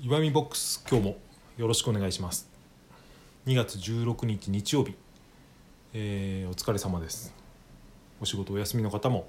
[0.00, 1.16] 岩見ボックス今日も
[1.56, 2.48] よろしくお願いします。
[3.46, 4.94] 2月16日日曜日、
[5.92, 7.34] えーお疲れ様です。
[8.20, 9.28] お仕事お休みの方も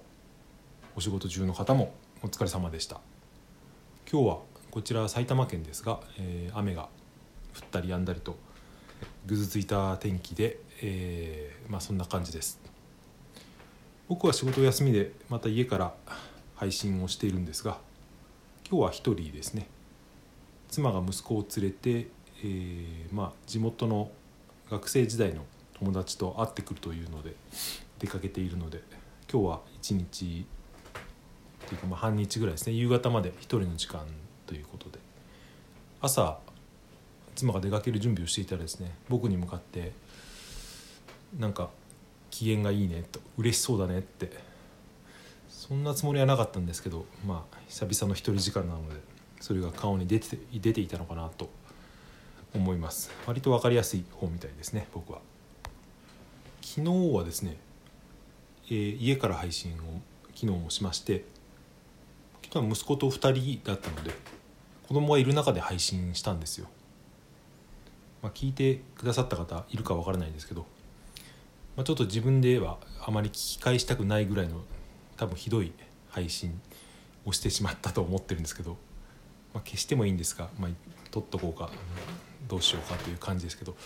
[0.96, 3.02] お仕事中の方もお疲れ様でした。
[4.12, 4.38] 今日は
[4.70, 6.90] こちら埼玉県ですが、えー雨が降っ
[7.72, 8.38] たり止んだりと
[9.26, 12.60] ぐずついた天気で、えーまあそんな感じです。
[14.08, 15.96] 僕は仕事休みでまた家から
[16.56, 17.80] 配信をしているんですが
[18.70, 19.68] 今日は一人ですね。
[20.70, 22.08] 妻が息子を連れて、
[22.44, 24.12] えーまあ、地元の
[24.70, 25.42] 学生時代の
[25.80, 27.34] 友達と会ってくるというので
[27.98, 28.82] 出かけているので
[29.32, 30.46] 今日は一日
[31.66, 32.74] っていうかまあ半日ぐらいですね。
[32.74, 34.06] 夕方まで一人の時間
[34.46, 35.00] ということで。
[36.02, 36.40] 朝
[37.36, 39.92] 妻が出かける準備をしていたらですね僕に向かって
[41.38, 41.70] なんか
[42.32, 44.32] 機嫌がいいねと嬉しそうだねって。
[45.50, 49.19] そんなつもりはなかったんですけどまあ久々の一人時間なので。
[49.40, 51.50] それが顔に出て出ていたのかなと
[52.54, 53.12] 思います。
[53.26, 55.20] 割と分かりやすい方みたいですね僕は。
[56.62, 57.58] 昨日はですね、
[58.68, 60.02] えー家から配信を
[60.36, 61.26] 昨日もしまして
[62.44, 64.12] 昨日は息子と2人だったので
[64.88, 66.68] 子供がいる中で配信したんですよ、
[68.22, 70.62] まあ、聞いてくださった方いるか分からないんですけど、
[71.76, 74.62] まあ、ちょっと自分ではあまり聞き返したくないぐらいの
[75.18, 75.74] 多分ひどい
[76.10, 76.60] 配信
[77.26, 78.78] をしてしまったと思ってるんですけど、
[79.54, 80.72] まあ、消してもいいんですが、まあ、
[81.12, 81.70] 撮っとこうか
[82.48, 83.78] どうしようかという感じですけど、ま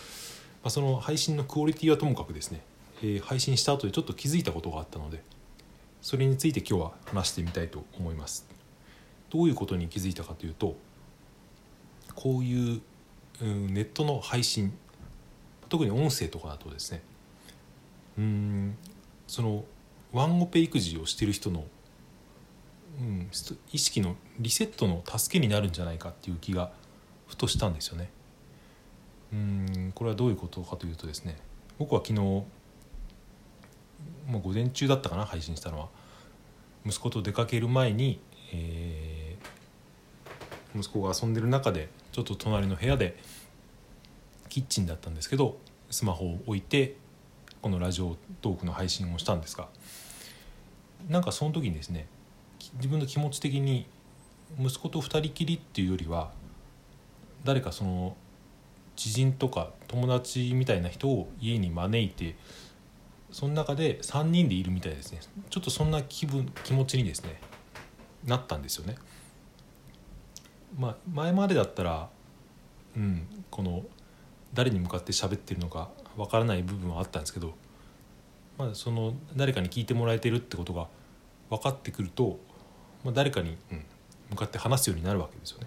[0.64, 2.62] あ、その配信のクオリティはともかくですね、
[3.02, 5.22] えー配信した後でちょっと気づいたことがあったので
[6.00, 8.46] それについて今日は話してみたいと思います。
[9.30, 10.76] どういうことに気づいたかというと
[12.14, 12.80] こういう、
[13.42, 14.72] うんネットの配信
[15.68, 17.02] 特に音声とかだとですね
[18.16, 18.76] うん
[19.26, 19.64] その
[20.12, 21.64] ワンオペ育児をしてる人の、
[23.00, 23.30] うん、
[23.72, 26.70] 意識のリセットの助けになるんじゃないかっていう気が
[27.26, 28.10] ふとしたんですよね。
[29.32, 31.36] うんこれはどういうことかというとですね
[31.78, 32.44] 僕は昨日、
[34.28, 35.88] まあ、午前中だったかな配信したのは
[36.86, 38.20] 息子と出かける前に、
[38.52, 39.24] えー
[40.76, 43.16] 息子が遊んでる中でちょっと隣の部屋で
[44.48, 45.58] キッチンだったんですけど
[45.90, 46.96] スマホを置いて
[47.62, 49.68] このラジオトークの配信をしたんですが
[51.08, 52.06] なんかその時にですね
[52.74, 53.86] 自分の気持ち的に
[54.58, 56.32] 息子と二人きりっていうよりは
[57.44, 58.16] 誰かその
[58.96, 62.36] 知人とか友達みたいな人を家に招いて
[63.32, 65.20] その中で3人でいるみたいですね
[65.50, 67.40] ちょっとそんな気分気持ちにですね
[68.24, 68.96] なったんですよね。
[70.78, 72.08] まあ、前までだったら、
[72.96, 73.82] うん、この
[74.54, 77.54] 誰に向かって喋ってるのかわからない部分はあったんですけど、
[78.58, 80.88] まあ、その誰かに聞いてもらえてるってことが
[81.50, 82.40] 分かってくると、
[83.04, 83.84] まあ、誰かに、うん、
[84.30, 85.66] 向かって話すようになるわけですよね。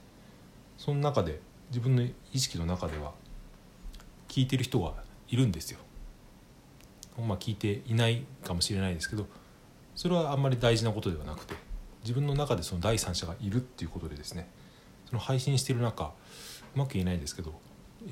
[0.78, 1.40] その中で
[1.70, 2.04] 自分の
[2.34, 3.14] 意識の中では
[4.28, 4.94] 聞いてる人が
[5.30, 5.80] いるんですよ。
[7.18, 9.26] まあ聞いていないかもしれないですけど
[9.96, 11.56] それはあんまり大事なことではなくて
[12.04, 14.48] 自分の中でその第三者がいるっていうことでですね
[15.08, 16.12] その配信してる中
[16.76, 17.54] うまく言えないですけど、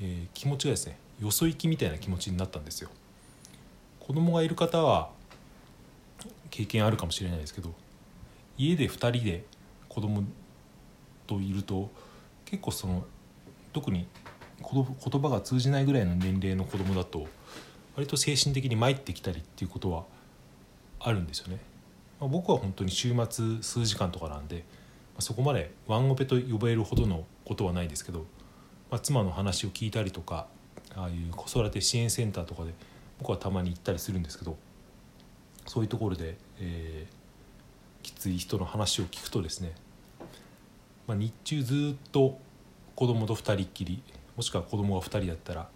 [0.00, 2.90] ー気持ちがですねよそ行きみたいな気持ちになったんですよ。
[4.00, 5.10] 子供がいる方は
[6.50, 7.74] 経験あるかもしれないですけど
[8.58, 9.44] 家で2人で
[9.88, 10.24] 子供
[11.26, 11.90] といると
[12.44, 13.04] 結構その
[13.72, 14.06] 特に
[14.60, 17.26] 言葉が通じないぐらいの年齢の子供だと
[17.94, 20.04] 割と精神的に参ってきたりっていうことは
[21.00, 21.58] あるんですよね。
[22.20, 24.64] まあ僕は本当に週末数時間とかなんで、
[25.14, 28.26] まそこまでワンオペと呼ばれるほどのことはないですけど、
[28.90, 30.46] まあ、妻の話を聞いたりとか
[30.94, 32.72] ああいう子育て支援センターとかで
[33.18, 34.56] 僕はたまに行ったりするんですけど
[35.66, 37.25] そういうところで、えー
[38.06, 39.72] きつい人の話を聞くとですね、
[41.08, 42.38] まあ、日中ずっと
[42.94, 44.02] 子供と2人っきり
[44.36, 45.68] もしくは子供が2人だったら、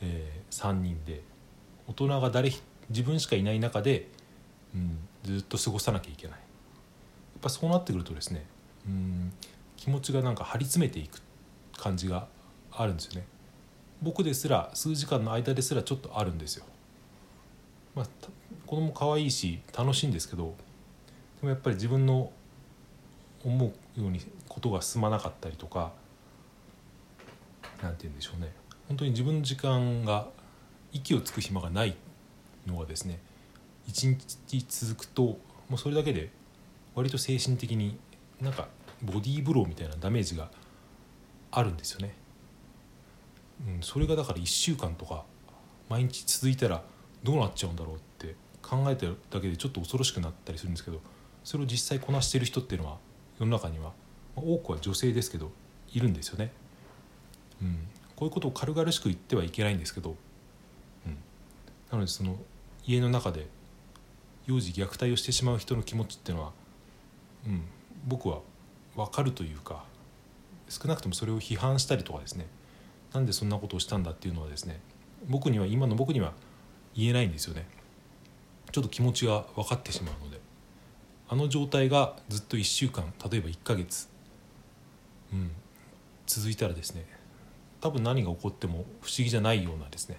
[0.00, 1.22] え3人で
[1.88, 2.52] 大人が誰
[2.88, 4.08] 自分しかいない中で、
[4.74, 6.38] うん、ずっと過ごさなきゃいけない。
[6.38, 6.40] やっ
[7.42, 8.44] ぱそうなってくるとですね
[8.86, 9.32] うん
[9.76, 11.20] 気持ちがなんか張り詰めていく
[11.76, 12.28] 感じが
[12.70, 13.26] あるんですよね。
[14.00, 16.64] 僕ですら数時間の間ですらちょっとあるんですよ、
[17.94, 18.06] まあ、
[18.66, 20.54] 子供可愛いし楽しいんですけど
[21.40, 22.30] でもやっぱり自分の
[23.44, 25.92] 思うようにことが進まなかったりとか
[27.82, 28.52] なんて言うんでしょうね
[28.88, 30.28] 本当に自分の時間が
[30.92, 31.96] 息をつく暇がない
[32.66, 33.20] のがですね
[33.86, 35.38] 一日続くとも
[35.74, 36.30] うそれだけで
[36.94, 37.98] 割と精神的に
[38.40, 38.68] なんか
[39.02, 40.50] ボディーブローみたいなダメージが
[41.50, 42.14] あるんですよね。
[43.66, 45.24] うん、それがだから1週間とか
[45.88, 46.82] 毎日続いたら
[47.22, 51.00] どうなっちゃうんだろうって考えてるだけでちょっと恐ろしくなったりするんですけど
[51.44, 52.98] それを実際こなしている人っていうのは
[53.38, 53.92] 世の中には
[54.36, 55.50] 多くは女性ですけど
[55.92, 56.52] いるんですよね。
[57.62, 57.78] うん、
[58.16, 60.16] こういうことを軽々しく言ってはいけないんですけど、
[61.06, 61.16] うん、
[61.90, 62.36] なのでその
[62.86, 63.46] 家の中で
[64.46, 66.52] 幼児虐待をしてしまう人の気持ちっていうのは、
[67.46, 67.62] うん、
[68.06, 68.40] 僕は
[68.96, 69.84] 分かるというか
[70.68, 72.46] 少なくともそれを批判したりとかですね。
[73.12, 74.80] なんでそんなことをしたんだっていうのはですね
[75.28, 76.32] 僕には今の僕には
[76.94, 77.66] 言えないんですよね。
[78.72, 80.49] ちょっと気持ちが分かってしまうので。
[81.32, 84.08] あの状態がずっと1週間例えば1ヶ月、
[85.32, 85.52] うん、
[86.26, 87.06] 続いたらですね
[87.80, 90.16] 多分何が起こっても不思議じゃないようなですね。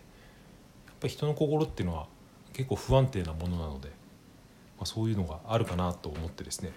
[0.88, 2.08] やっぱり人の心っていうのは
[2.54, 6.72] 結構不安定なものなので、まあ、そういうのがあるかなと思ってですね。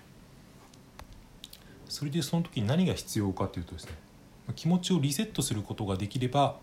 [1.88, 3.92] それでその時に何が必要かというとですね
[4.56, 6.56] 気持ちをリセットすることができれば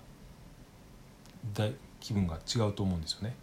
[2.01, 3.33] 気分が違うと思うんですよね。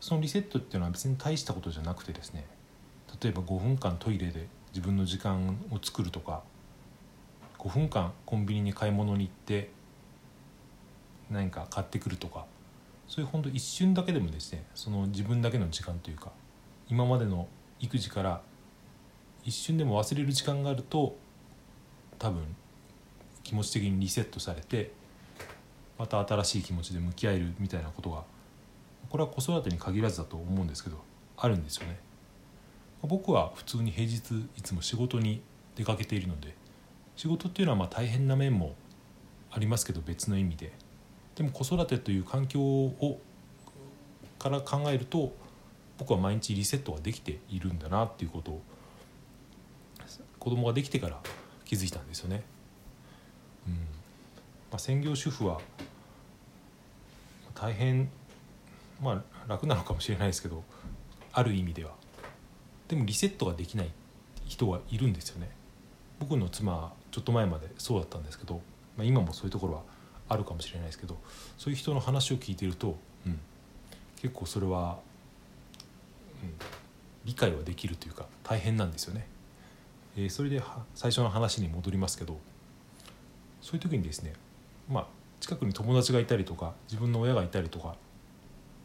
[0.00, 2.46] そのリセットっていうのは別に大したことじゃなくてですね
[3.22, 6.42] 例えば5分間トイレで自分の時間を作るとか
[7.58, 9.70] 5分間コンビニに買い物に行って
[11.30, 12.46] 何か買ってくるとか
[13.06, 16.32] そういう本当一瞬だけでもですねその自分だけの時間というか
[16.88, 17.46] 今までの
[17.78, 18.42] 育児から
[19.44, 21.16] 一瞬でも忘れる時間があると
[22.18, 22.42] 多分
[23.44, 24.90] 気持ち的にリセットされて
[25.96, 28.24] また新しい気持ちで向き合えるみたいなことが
[29.10, 30.96] これは子育てに限らずだと思うんですけど
[31.36, 31.98] あるんですよね。
[33.02, 35.42] 僕は普通に平日いつも仕事に
[35.76, 36.54] 出かけているので
[37.16, 38.74] 仕事っていうのはま大変な面も
[39.50, 40.72] ありますけど別の意味で。
[41.34, 43.18] でも子育てという環境を
[44.38, 45.34] から考えると
[45.98, 48.62] 僕は毎日リセットができているんだなっていうことを
[50.38, 51.20] 子供ができてから
[51.64, 52.42] 気づいたんですよね。
[53.66, 53.74] うん。
[53.74, 53.78] ま
[54.72, 55.60] あ、専業主婦は
[57.54, 58.10] 大変
[59.00, 60.64] まあ楽なのかもしれないですけど
[61.32, 61.92] ある意味では。
[62.92, 63.90] でもリセットができない
[64.44, 65.48] 人はいるんですよね
[66.20, 68.60] 僕の妻はちょっと前までそうだったんですけど、
[68.98, 69.82] まあ、今もそういうところは
[70.28, 71.16] あるかもしれないですけど
[71.56, 73.40] そういう人の話を聞いてると、うん、
[74.20, 74.98] 結構それは、
[76.42, 76.52] うん、
[77.24, 79.26] 理解はできるというか大変なんですよね。
[80.18, 80.62] えー、それで
[80.94, 82.38] 最初の話に戻りますけど
[83.62, 84.34] そういう時にですね
[84.90, 85.06] まあ
[85.40, 87.96] 近くに友達がいたりとか自分の親がいたりとか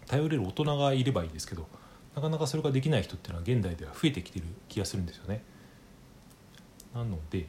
[0.06, 1.68] 頼れる大人がいればいいですけど
[2.18, 5.44] なかなかそれができない人っていうのは現代では増えてきてる気がするんですよね。
[6.96, 7.46] なので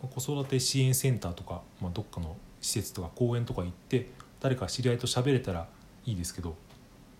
[0.00, 4.06] 子育て支援センターとか、まあ、どっかの施設とか公園とか行って
[4.38, 5.66] 誰か知り合いと喋れたら
[6.06, 6.54] いいですけど、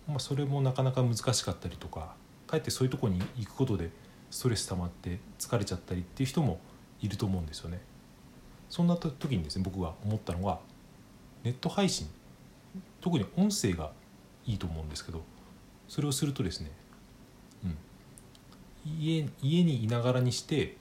[0.07, 2.15] まあ、それもなかなか難しかったりとか
[2.47, 3.89] かえってそういうとこに行くことで
[4.31, 6.61] ストレス溜まって疲れちゃったりっていう人も
[7.01, 7.81] いると思うんですよね。
[8.69, 10.59] そんな時にですね僕が思ったのが
[11.43, 12.07] ネット配信
[13.01, 13.91] 特に音声が
[14.45, 15.21] いいと思うんですけど
[15.87, 16.71] それをするとですね、
[17.63, 17.77] うん、
[18.99, 20.75] 家家にいながらにして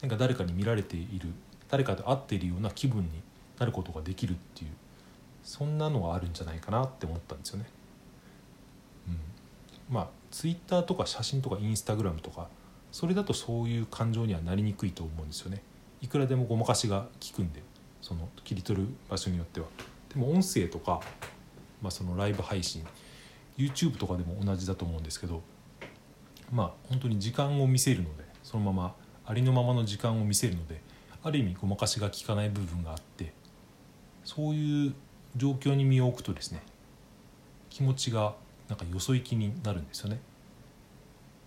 [0.00, 1.30] なんか誰かに見られている
[1.68, 3.10] 誰かと会っているような気分に
[3.58, 4.70] なることができるっていう
[5.42, 7.66] そんなのがあるんじゃないかなって思ったんですよね。
[9.08, 9.10] う
[9.92, 12.48] ん、まあツイッターとか写真とかインスタグラムとか
[12.92, 15.62] それだとそういう感情にはなりにくいと思うんですよね。
[16.00, 17.62] いくらでもごまかしが効くんで
[18.02, 19.66] その切り取る場所によっては。
[20.12, 21.00] でも音声とか、
[21.82, 22.84] まあ、そのライブ配信
[23.56, 25.42] YouTube とかでも同じだと思うんですけど
[26.52, 28.94] まあ本当に時間を見せるのでそのまま
[29.24, 30.80] ありのままの時間を見せるので
[31.22, 33.32] ある意味ごまかしが効かない部分があって
[34.24, 34.94] そういう
[35.36, 36.62] 状況に身を置くとですね
[37.70, 38.34] 気持ちが
[38.68, 40.20] なんかよそ行きになるんですよね。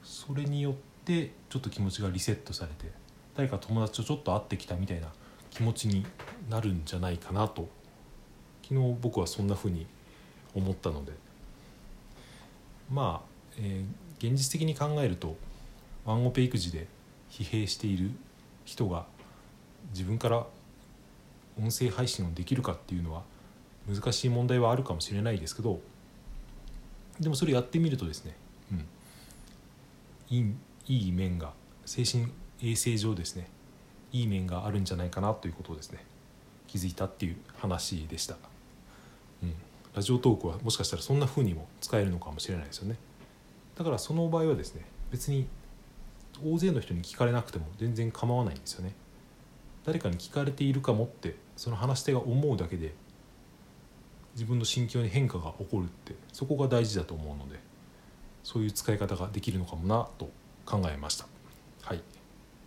[0.04, 0.74] それによっ
[1.06, 2.92] てちょっと気持ちがリセットされて
[3.36, 5.08] 誰か友達とちょっと会ってきたみたいな
[5.50, 6.06] 気持ちに
[6.50, 7.70] なるんじゃないかなと
[8.64, 9.88] 昨日僕はそんなふうに
[10.56, 11.14] 思ったので
[12.92, 15.38] まあ、えー、現実的に考えると
[16.06, 16.88] ワンオペ育児で
[17.30, 18.12] 疲弊している
[18.66, 19.06] 人が
[19.92, 20.46] 自分から
[21.60, 23.24] 音声配信をできるかっていうのは
[23.88, 25.80] 難しい問題はあるかもしれないですけど
[27.20, 28.36] でもそれやってみるとですね、
[28.72, 28.86] うん、
[30.30, 30.54] いい
[30.88, 31.54] いい面が
[31.86, 32.32] 精神
[32.62, 33.50] 衛生上ですね
[34.12, 36.04] いい面があるんじゃないかなということをですね
[36.68, 38.38] 気づいたっていう話でした。
[39.44, 39.54] うん
[39.96, 42.98] ラジオトークはもしかしたらそんな風にも使えるのかもしれないですよね。
[43.76, 45.48] だからその場合はですね別に
[46.44, 48.94] 大勢の人に聞かれなくても全然構わないんですよね。
[49.86, 52.94] 誰かに聞かれているかもってその話し手が思うだけで
[54.34, 57.60] 自分の心境に変化が起こるってそこが大事だと思うので
[58.44, 60.30] そういう使い方ができるのかもなと
[60.66, 61.26] 考えました。
[61.82, 62.02] はい。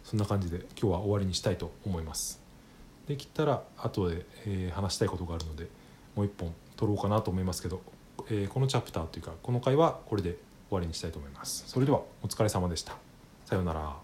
[0.02, 2.40] そんな感じで今日は終わりにしたいと思います。
[3.06, 5.68] できたら後で、えー、話したいことがあるので
[6.14, 7.80] もう一本撮ろうかなと思いますけど、
[8.28, 10.36] えー、このチャプターというかこの回はこれで
[10.68, 11.64] 終わりにしたいと思います。
[11.66, 12.96] それではお疲れ様でした。
[13.44, 14.01] さようなら。